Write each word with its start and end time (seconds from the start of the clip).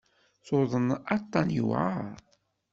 Tuḍen 0.45 0.87
aṭṭan 1.15 1.47
yewɛer. 1.55 2.13